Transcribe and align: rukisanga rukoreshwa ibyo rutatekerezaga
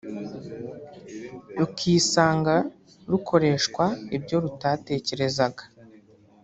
rukisanga 1.57 2.55
rukoreshwa 3.11 3.85
ibyo 4.15 4.37
rutatekerezaga 4.43 5.63